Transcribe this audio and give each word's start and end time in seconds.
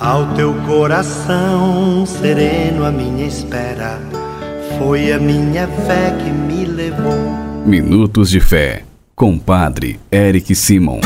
Ao 0.00 0.34
teu 0.34 0.52
coração 0.66 2.04
sereno, 2.04 2.84
a 2.84 2.90
minha 2.90 3.24
espera 3.28 4.00
foi 4.76 5.12
a 5.12 5.20
minha 5.20 5.68
fé 5.68 6.10
que 6.18 6.30
me 6.30 6.64
levou. 6.64 7.14
Minutos 7.64 8.28
de 8.28 8.40
Fé, 8.40 8.84
com 9.14 9.38
Padre 9.38 10.00
Eric 10.10 10.52
Simon. 10.52 10.98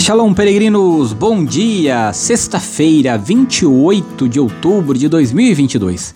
Shalom, 0.00 0.34
peregrinos, 0.34 1.12
bom 1.12 1.44
dia! 1.44 2.12
Sexta-feira, 2.12 3.16
28 3.16 4.28
de 4.28 4.40
outubro 4.40 4.98
de 4.98 5.08
2022. 5.08 6.12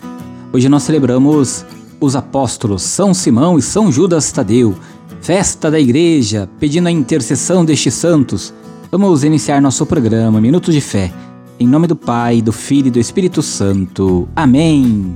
Hoje 0.51 0.67
nós 0.67 0.83
celebramos 0.83 1.65
os 2.01 2.17
apóstolos 2.17 2.81
São 2.81 3.13
Simão 3.13 3.57
e 3.57 3.61
São 3.61 3.89
Judas 3.93 4.29
Tadeu, 4.29 4.75
festa 5.21 5.71
da 5.71 5.79
igreja, 5.79 6.49
pedindo 6.59 6.89
a 6.89 6.91
intercessão 6.91 7.63
destes 7.63 7.93
santos 7.93 8.53
Vamos 8.91 9.23
iniciar 9.23 9.61
nosso 9.61 9.85
programa 9.85 10.41
Minutos 10.41 10.73
de 10.73 10.81
Fé. 10.81 11.13
Em 11.59 11.67
nome 11.67 11.85
do 11.85 11.95
Pai, 11.95 12.41
do 12.41 12.51
Filho 12.51 12.87
e 12.87 12.91
do 12.91 12.97
Espírito 12.97 13.39
Santo. 13.43 14.27
Amém. 14.35 15.15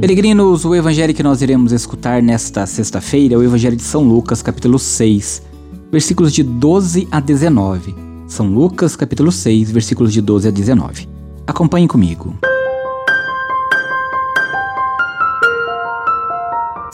Peregrinos, 0.00 0.64
o 0.64 0.74
evangelho 0.74 1.14
que 1.14 1.22
nós 1.22 1.40
iremos 1.40 1.70
escutar 1.70 2.20
nesta 2.20 2.66
sexta-feira 2.66 3.36
é 3.36 3.38
o 3.38 3.44
evangelho 3.44 3.76
de 3.76 3.84
São 3.84 4.02
Lucas, 4.02 4.42
capítulo 4.42 4.76
6, 4.76 5.42
versículos 5.92 6.32
de 6.32 6.42
12 6.42 7.06
a 7.12 7.20
19. 7.20 7.94
São 8.26 8.48
Lucas, 8.48 8.96
capítulo 8.96 9.30
6, 9.30 9.70
versículos 9.70 10.12
de 10.12 10.20
12 10.20 10.48
a 10.48 10.50
19. 10.50 11.08
Acompanhe 11.46 11.86
comigo. 11.86 12.36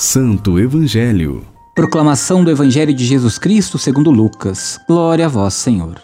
Santo 0.01 0.61
Evangelho. 0.61 1.45
Proclamação 1.75 2.45
do 2.45 2.53
Evangelho 2.53 2.95
de 2.95 3.05
Jesus 3.05 3.37
Cristo 3.37 3.77
segundo 3.79 4.13
Lucas. 4.13 4.79
Glória 4.87 5.27
a 5.27 5.29
vós, 5.29 5.55
Senhor. 5.55 6.01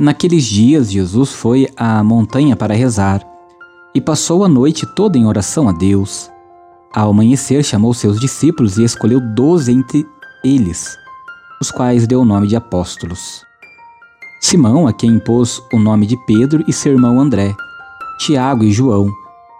Naqueles 0.00 0.42
dias, 0.42 0.90
Jesus 0.90 1.30
foi 1.30 1.68
à 1.76 2.02
montanha 2.02 2.56
para 2.56 2.72
rezar 2.72 3.22
e 3.94 4.00
passou 4.00 4.42
a 4.42 4.48
noite 4.48 4.86
toda 4.96 5.18
em 5.18 5.26
oração 5.26 5.68
a 5.68 5.72
Deus. 5.72 6.30
Ao 6.94 7.10
amanhecer, 7.10 7.62
chamou 7.62 7.92
seus 7.92 8.18
discípulos 8.18 8.78
e 8.78 8.84
escolheu 8.84 9.20
doze 9.20 9.70
entre 9.70 10.06
eles, 10.42 10.96
os 11.60 11.70
quais 11.70 12.06
deu 12.06 12.22
o 12.22 12.24
nome 12.24 12.46
de 12.46 12.56
apóstolos. 12.56 13.44
Simão, 14.40 14.88
a 14.88 14.94
quem 14.94 15.10
impôs 15.10 15.60
o 15.74 15.78
nome 15.78 16.06
de 16.06 16.16
Pedro, 16.24 16.64
e 16.66 16.72
seu 16.72 16.92
irmão 16.92 17.20
André, 17.20 17.54
Tiago 18.18 18.64
e 18.64 18.72
João, 18.72 19.12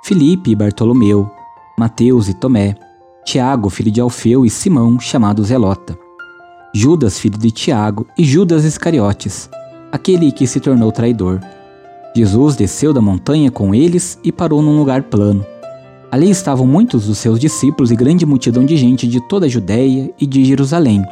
Filipe 0.02 0.50
e 0.50 0.56
Bartolomeu, 0.56 1.30
Mateus 1.78 2.26
e 2.26 2.32
Tomé, 2.32 2.74
Tiago, 3.24 3.70
filho 3.70 3.90
de 3.90 4.00
Alfeu, 4.00 4.44
e 4.44 4.50
Simão, 4.50 4.98
chamado 4.98 5.44
Zelota. 5.44 5.96
Judas, 6.74 7.18
filho 7.18 7.38
de 7.38 7.50
Tiago, 7.50 8.06
e 8.16 8.24
Judas 8.24 8.64
Iscariotes, 8.64 9.50
aquele 9.92 10.32
que 10.32 10.46
se 10.46 10.60
tornou 10.60 10.90
traidor. 10.90 11.40
Jesus 12.14 12.56
desceu 12.56 12.92
da 12.92 13.00
montanha 13.00 13.50
com 13.50 13.74
eles 13.74 14.18
e 14.24 14.32
parou 14.32 14.62
num 14.62 14.78
lugar 14.78 15.04
plano. 15.04 15.44
Ali 16.10 16.28
estavam 16.30 16.66
muitos 16.66 17.06
dos 17.06 17.18
seus 17.18 17.38
discípulos 17.38 17.90
e 17.90 17.96
grande 17.96 18.26
multidão 18.26 18.64
de 18.64 18.76
gente 18.76 19.06
de 19.06 19.20
toda 19.28 19.46
a 19.46 19.48
Judéia 19.48 20.12
e 20.20 20.26
de 20.26 20.44
Jerusalém, 20.44 21.04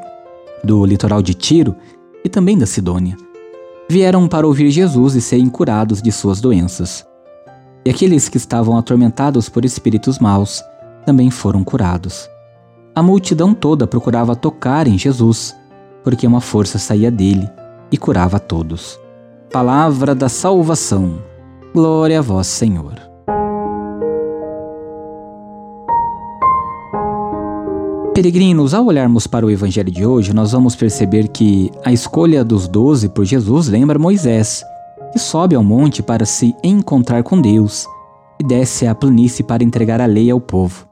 do 0.64 0.84
litoral 0.84 1.22
de 1.22 1.34
Tiro 1.34 1.74
e 2.24 2.28
também 2.28 2.58
da 2.58 2.66
Sidônia. 2.66 3.16
Vieram 3.88 4.26
para 4.26 4.46
ouvir 4.46 4.70
Jesus 4.70 5.14
e 5.14 5.20
serem 5.20 5.48
curados 5.48 6.02
de 6.02 6.10
suas 6.10 6.40
doenças. 6.40 7.06
E 7.84 7.90
aqueles 7.90 8.28
que 8.28 8.36
estavam 8.36 8.76
atormentados 8.76 9.48
por 9.48 9.64
espíritos 9.64 10.18
maus 10.18 10.62
também 11.08 11.30
foram 11.30 11.64
curados. 11.64 12.28
A 12.94 13.02
multidão 13.02 13.54
toda 13.54 13.86
procurava 13.86 14.36
tocar 14.36 14.86
em 14.86 14.98
Jesus, 14.98 15.56
porque 16.04 16.26
uma 16.26 16.42
força 16.42 16.78
saía 16.78 17.10
dele 17.10 17.48
e 17.90 17.96
curava 17.96 18.38
todos. 18.38 19.00
Palavra 19.50 20.14
da 20.14 20.28
salvação. 20.28 21.18
Glória 21.72 22.18
a 22.18 22.20
vós, 22.20 22.46
Senhor. 22.46 22.92
Peregrinos, 28.14 28.74
ao 28.74 28.84
olharmos 28.84 29.26
para 29.26 29.46
o 29.46 29.50
Evangelho 29.50 29.90
de 29.90 30.04
hoje, 30.04 30.34
nós 30.34 30.52
vamos 30.52 30.76
perceber 30.76 31.28
que 31.28 31.70
a 31.86 31.90
escolha 31.90 32.44
dos 32.44 32.68
doze 32.68 33.08
por 33.08 33.24
Jesus 33.24 33.66
lembra 33.66 33.98
Moisés, 33.98 34.62
que 35.10 35.18
sobe 35.18 35.56
ao 35.56 35.64
monte 35.64 36.02
para 36.02 36.26
se 36.26 36.54
encontrar 36.62 37.22
com 37.22 37.40
Deus 37.40 37.86
e 38.38 38.44
desce 38.44 38.86
à 38.86 38.94
planície 38.94 39.42
para 39.42 39.64
entregar 39.64 40.02
a 40.02 40.06
lei 40.06 40.30
ao 40.30 40.38
povo. 40.38 40.87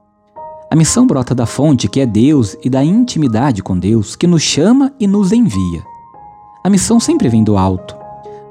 A 0.71 0.75
missão 0.75 1.07
brota 1.07 1.35
da 1.35 1.47
fonte 1.47 1.89
que 1.89 2.01
é 2.01 2.07
Deus 2.07 2.57
e 2.63 2.69
da 2.69 2.83
intimidade 2.83 3.63
com 3.63 3.79
Deus 3.79 4.17
que 4.17 4.27
nos 4.27 4.43
chama 4.43 4.93
e 4.99 5.07
nos 5.07 5.31
envia. 5.33 5.83
A 6.65 6.69
missão 6.69 6.99
sempre 6.99 7.29
vem 7.29 7.45
do 7.45 7.57
alto, 7.57 7.97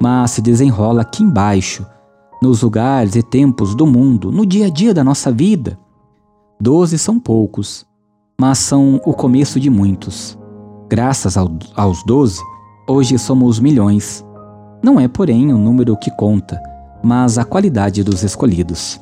mas 0.02 0.32
se 0.32 0.42
desenrola 0.42 1.02
aqui 1.02 1.24
embaixo, 1.24 1.86
nos 2.42 2.62
lugares 2.62 3.16
e 3.16 3.22
tempos 3.22 3.76
do 3.76 3.86
mundo, 3.86 4.32
no 4.32 4.46
dia 4.46 4.68
a 4.68 4.70
dia 4.70 4.94
da 4.94 5.04
nossa 5.04 5.32
vida. 5.32 5.78
Doze 6.60 6.98
são 6.98 7.20
poucos, 7.20 7.86
mas 8.40 8.60
são 8.60 9.02
o 9.06 9.14
começo 9.14 9.60
de 9.60 9.70
muitos. 9.70 10.38
Graças 10.88 11.36
ao, 11.36 11.52
aos 11.76 12.04
doze, 12.06 12.40
hoje 12.88 13.20
somos 13.20 13.60
milhões. 13.60 14.26
Não 14.82 14.98
é, 15.00 15.08
porém, 15.08 15.52
o 15.52 15.58
número 15.58 15.98
que 15.98 16.12
conta, 16.12 16.62
mas 17.04 17.38
a 17.38 17.44
qualidade 17.44 18.04
dos 18.04 18.24
escolhidos. 18.24 19.02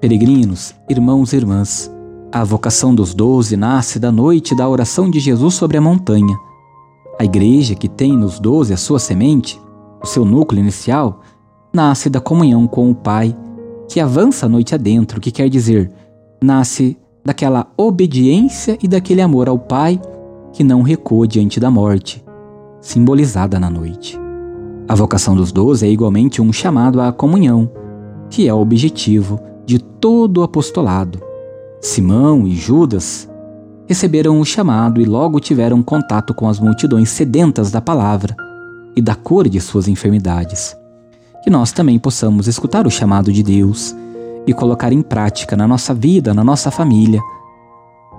Peregrinos, 0.00 0.74
irmãos 0.88 1.32
e 1.32 1.36
irmãs, 1.36 1.90
a 2.32 2.42
vocação 2.44 2.94
dos 2.94 3.14
doze 3.14 3.56
nasce 3.56 3.98
da 3.98 4.10
noite 4.10 4.54
da 4.54 4.68
oração 4.68 5.08
de 5.08 5.20
Jesus 5.20 5.54
sobre 5.54 5.76
a 5.76 5.80
montanha. 5.80 6.36
A 7.18 7.24
igreja, 7.24 7.74
que 7.74 7.88
tem 7.88 8.16
nos 8.16 8.38
doze 8.38 8.72
a 8.72 8.76
sua 8.76 8.98
semente, 8.98 9.60
o 10.02 10.06
seu 10.06 10.24
núcleo 10.24 10.60
inicial, 10.60 11.20
nasce 11.72 12.10
da 12.10 12.20
comunhão 12.20 12.66
com 12.66 12.90
o 12.90 12.94
Pai, 12.94 13.34
que 13.88 14.00
avança 14.00 14.46
a 14.46 14.48
noite 14.48 14.74
adentro, 14.74 15.20
que 15.20 15.30
quer 15.30 15.48
dizer, 15.48 15.90
nasce 16.42 16.98
daquela 17.24 17.68
obediência 17.76 18.76
e 18.82 18.88
daquele 18.88 19.22
amor 19.22 19.48
ao 19.48 19.58
Pai 19.58 20.00
que 20.52 20.64
não 20.64 20.82
recua 20.82 21.26
diante 21.26 21.60
da 21.60 21.70
morte, 21.70 22.24
simbolizada 22.80 23.58
na 23.60 23.70
noite. 23.70 24.18
A 24.88 24.94
vocação 24.94 25.34
dos 25.34 25.52
doze 25.52 25.86
é 25.86 25.90
igualmente 25.90 26.40
um 26.42 26.52
chamado 26.52 27.00
à 27.00 27.12
comunhão, 27.12 27.70
que 28.30 28.48
é 28.48 28.54
o 28.54 28.60
objetivo 28.60 29.40
de 29.64 29.78
todo 29.78 30.38
o 30.38 30.42
apostolado. 30.42 31.25
Simão 31.86 32.48
e 32.48 32.56
Judas 32.56 33.28
receberam 33.86 34.40
o 34.40 34.44
chamado 34.44 35.00
e 35.00 35.04
logo 35.04 35.38
tiveram 35.38 35.84
contato 35.84 36.34
com 36.34 36.48
as 36.48 36.58
multidões 36.58 37.08
sedentas 37.10 37.70
da 37.70 37.80
palavra 37.80 38.34
e 38.96 39.00
da 39.00 39.14
cura 39.14 39.48
de 39.48 39.60
suas 39.60 39.86
enfermidades. 39.86 40.76
Que 41.44 41.48
nós 41.48 41.70
também 41.70 41.96
possamos 41.96 42.48
escutar 42.48 42.88
o 42.88 42.90
chamado 42.90 43.32
de 43.32 43.40
Deus 43.40 43.94
e 44.48 44.52
colocar 44.52 44.92
em 44.92 45.00
prática 45.00 45.56
na 45.56 45.66
nossa 45.68 45.94
vida, 45.94 46.34
na 46.34 46.42
nossa 46.42 46.72
família, 46.72 47.20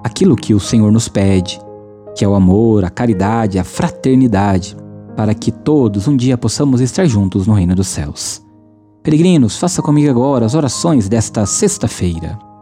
aquilo 0.01 0.37
que 0.37 0.53
o 0.53 0.61
Senhor 0.61 0.89
nos 0.89 1.09
pede, 1.09 1.59
que 2.15 2.23
é 2.23 2.27
o 2.27 2.35
amor, 2.35 2.85
a 2.85 2.89
caridade, 2.89 3.59
a 3.59 3.65
fraternidade, 3.65 4.77
para 5.13 5.33
que 5.33 5.51
todos 5.51 6.07
um 6.07 6.15
dia 6.15 6.37
possamos 6.37 6.79
estar 6.79 7.05
juntos 7.05 7.45
no 7.45 7.53
reino 7.53 7.75
dos 7.75 7.87
céus. 7.87 8.41
Peregrinos, 9.03 9.57
faça 9.57 9.81
comigo 9.81 10.09
agora 10.09 10.45
as 10.45 10.55
orações 10.55 11.09
desta 11.09 11.45
sexta-feira. 11.45 12.46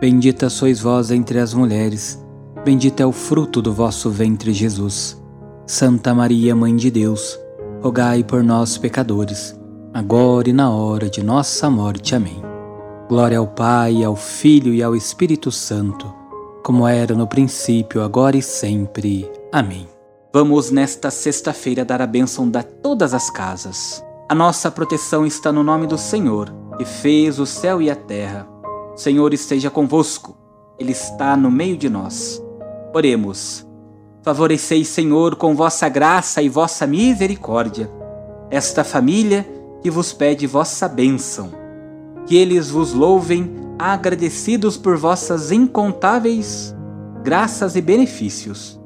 Bendita 0.00 0.48
sois 0.48 0.80
vós 0.80 1.10
entre 1.10 1.40
as 1.40 1.52
mulheres, 1.52 2.24
bendito 2.64 3.00
é 3.00 3.06
o 3.06 3.10
fruto 3.10 3.60
do 3.60 3.72
vosso 3.72 4.08
ventre, 4.08 4.52
Jesus. 4.52 5.20
Santa 5.66 6.14
Maria, 6.14 6.54
Mãe 6.54 6.76
de 6.76 6.88
Deus, 6.88 7.36
rogai 7.82 8.22
por 8.22 8.44
nós, 8.44 8.78
pecadores, 8.78 9.58
agora 9.92 10.48
e 10.48 10.52
na 10.52 10.70
hora 10.70 11.10
de 11.10 11.20
nossa 11.20 11.68
morte. 11.68 12.14
Amém. 12.14 12.40
Glória 13.08 13.38
ao 13.38 13.48
Pai, 13.48 14.04
ao 14.04 14.14
Filho 14.14 14.72
e 14.72 14.84
ao 14.84 14.94
Espírito 14.94 15.50
Santo, 15.50 16.14
como 16.62 16.86
era 16.86 17.16
no 17.16 17.26
princípio, 17.26 18.00
agora 18.00 18.36
e 18.36 18.42
sempre. 18.42 19.28
Amém. 19.50 19.88
Vamos 20.32 20.70
nesta 20.70 21.10
sexta-feira 21.10 21.84
dar 21.84 22.00
a 22.00 22.06
bênção 22.06 22.48
de 22.48 22.62
todas 22.62 23.14
as 23.14 23.30
casas. 23.30 24.04
A 24.28 24.34
nossa 24.34 24.70
proteção 24.70 25.26
está 25.26 25.50
no 25.50 25.64
nome 25.64 25.88
do 25.88 25.98
Senhor, 25.98 26.54
que 26.76 26.84
fez 26.84 27.40
o 27.40 27.46
céu 27.46 27.82
e 27.82 27.90
a 27.90 27.96
terra. 27.96 28.57
Senhor 28.98 29.32
esteja 29.32 29.70
convosco, 29.70 30.36
Ele 30.76 30.90
está 30.90 31.36
no 31.36 31.52
meio 31.52 31.76
de 31.76 31.88
nós. 31.88 32.42
Oremos. 32.92 33.64
Favoreceis, 34.24 34.88
Senhor, 34.88 35.36
com 35.36 35.54
vossa 35.54 35.88
graça 35.88 36.42
e 36.42 36.48
vossa 36.48 36.84
misericórdia, 36.84 37.88
esta 38.50 38.82
família 38.82 39.48
que 39.80 39.88
vos 39.88 40.12
pede 40.12 40.48
vossa 40.48 40.88
bênção. 40.88 41.52
Que 42.26 42.36
eles 42.36 42.70
vos 42.70 42.92
louvem, 42.92 43.54
agradecidos 43.78 44.76
por 44.76 44.96
vossas 44.96 45.52
incontáveis 45.52 46.74
graças 47.22 47.76
e 47.76 47.80
benefícios. 47.80 48.80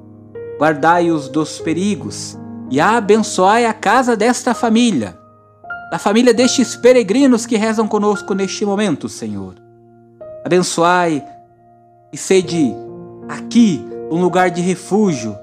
Guardai-os 0.58 1.26
dos 1.30 1.58
perigos 1.58 2.38
e 2.70 2.78
abençoai 2.80 3.64
a 3.64 3.72
casa 3.72 4.14
desta 4.14 4.52
família, 4.52 5.18
da 5.90 5.98
família 5.98 6.34
destes 6.34 6.76
peregrinos 6.76 7.46
que 7.46 7.56
rezam 7.56 7.88
conosco 7.88 8.34
neste 8.34 8.66
momento, 8.66 9.08
Senhor. 9.08 9.61
Abençoai 10.44 11.24
e 12.12 12.16
sede 12.16 12.74
aqui 13.28 13.84
um 14.10 14.20
lugar 14.20 14.50
de 14.50 14.60
refúgio 14.60 15.36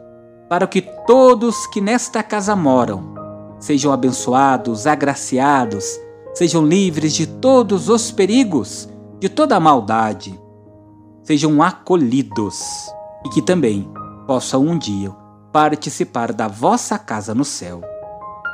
para 0.50 0.68
que 0.68 0.82
todos 0.82 1.66
que 1.68 1.80
nesta 1.80 2.22
casa 2.22 2.56
moram 2.56 3.14
sejam 3.60 3.92
abençoados, 3.92 4.88
agraciados, 4.88 5.86
sejam 6.34 6.66
livres 6.66 7.14
de 7.14 7.28
todos 7.28 7.90
os 7.90 8.12
perigos, 8.12 8.88
de 9.20 9.28
toda 9.28 9.56
a 9.56 9.60
maldade, 9.60 10.40
sejam 11.24 11.62
acolhidos 11.62 12.60
e 13.26 13.30
que 13.30 13.42
também 13.42 13.90
possam 14.26 14.62
um 14.62 14.78
dia 14.78 15.12
participar 15.52 16.32
da 16.32 16.48
vossa 16.48 16.98
casa 16.98 17.34
no 17.34 17.44
céu. 17.44 17.82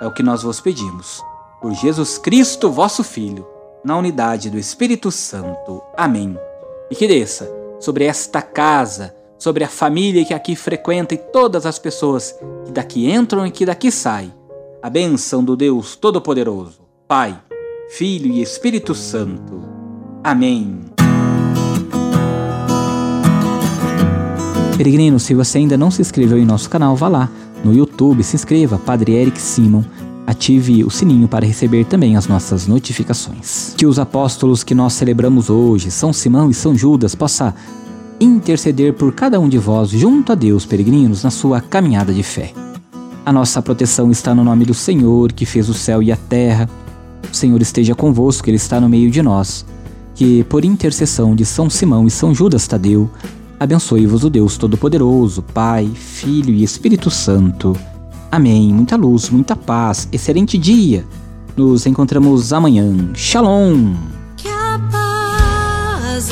É 0.01 0.07
o 0.07 0.13
que 0.13 0.23
nós 0.23 0.43
vos 0.43 0.59
pedimos. 0.59 1.23
Por 1.61 1.73
Jesus 1.73 2.17
Cristo, 2.17 2.69
vosso 2.71 3.03
Filho, 3.03 3.45
na 3.85 3.95
unidade 3.95 4.49
do 4.49 4.57
Espírito 4.57 5.11
Santo. 5.11 5.81
Amém. 5.95 6.35
E 6.89 6.95
que 6.95 7.07
desça 7.07 7.47
sobre 7.79 8.03
esta 8.03 8.41
casa, 8.41 9.15
sobre 9.37 9.63
a 9.63 9.69
família 9.69 10.25
que 10.25 10.33
aqui 10.33 10.55
frequenta 10.55 11.13
e 11.13 11.17
todas 11.17 11.67
as 11.67 11.77
pessoas 11.77 12.35
que 12.65 12.71
daqui 12.71 13.09
entram 13.09 13.45
e 13.45 13.51
que 13.51 13.65
daqui 13.65 13.91
saem. 13.91 14.33
A 14.81 14.89
bênção 14.89 15.43
do 15.43 15.55
Deus 15.55 15.95
Todo-Poderoso, 15.95 16.81
Pai, 17.07 17.39
Filho 17.89 18.31
e 18.31 18.41
Espírito 18.41 18.95
Santo. 18.95 19.61
Amém. 20.23 20.81
Peregrino, 24.77 25.19
se 25.19 25.35
você 25.35 25.59
ainda 25.59 25.77
não 25.77 25.91
se 25.91 26.01
inscreveu 26.01 26.39
em 26.39 26.45
nosso 26.45 26.69
canal, 26.69 26.95
vá 26.95 27.07
lá 27.07 27.29
no 27.63 27.73
YouTube, 27.73 28.23
se 28.23 28.35
inscreva, 28.35 28.77
Padre 28.77 29.13
Eric 29.13 29.39
Simon. 29.39 29.83
Ative 30.27 30.83
o 30.83 30.89
sininho 30.89 31.27
para 31.27 31.45
receber 31.45 31.85
também 31.85 32.17
as 32.17 32.27
nossas 32.27 32.65
notificações. 32.65 33.75
Que 33.77 33.85
os 33.85 33.99
apóstolos 33.99 34.63
que 34.63 34.73
nós 34.73 34.93
celebramos 34.93 35.49
hoje, 35.49 35.91
São 35.91 36.11
Simão 36.11 36.49
e 36.49 36.53
São 36.53 36.75
Judas, 36.75 37.13
possa 37.13 37.53
interceder 38.19 38.93
por 38.93 39.13
cada 39.13 39.39
um 39.39 39.47
de 39.47 39.57
vós 39.57 39.89
junto 39.89 40.31
a 40.31 40.35
Deus, 40.35 40.65
peregrinos, 40.65 41.23
na 41.23 41.29
sua 41.29 41.61
caminhada 41.61 42.13
de 42.13 42.23
fé. 42.23 42.53
A 43.25 43.31
nossa 43.31 43.61
proteção 43.61 44.09
está 44.09 44.33
no 44.33 44.43
nome 44.43 44.65
do 44.65 44.73
Senhor, 44.73 45.31
que 45.31 45.45
fez 45.45 45.69
o 45.69 45.73
céu 45.73 46.01
e 46.01 46.11
a 46.11 46.17
terra. 46.17 46.69
O 47.31 47.35
Senhor 47.35 47.61
esteja 47.61 47.93
convosco, 47.93 48.49
Ele 48.49 48.57
está 48.57 48.79
no 48.79 48.89
meio 48.89 49.11
de 49.11 49.21
nós. 49.21 49.65
Que, 50.15 50.43
por 50.45 50.65
intercessão 50.65 51.35
de 51.35 51.45
São 51.45 51.69
Simão 51.69 52.07
e 52.07 52.11
São 52.11 52.33
Judas 52.33 52.67
Tadeu, 52.67 53.09
abençoe-vos 53.59 54.23
o 54.23 54.29
Deus 54.29 54.57
Todo-Poderoso, 54.57 55.41
Pai, 55.41 55.89
Filho 55.93 56.53
e 56.53 56.63
Espírito 56.63 57.11
Santo. 57.11 57.75
Amém. 58.35 58.73
Muita 58.73 58.97
luz, 58.97 59.29
muita 59.29 59.55
paz, 59.55 60.09
excelente 60.11 60.57
dia. 60.57 61.05
Nos 61.55 61.85
encontramos 61.85 62.51
amanhã. 62.51 62.93
Shalom! 63.13 63.93
Que 64.35 64.49
a 64.49 64.77
paz 64.91 66.27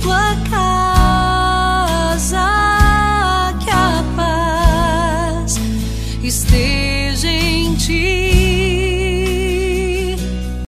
tua 0.00 0.36
casa, 0.48 0.71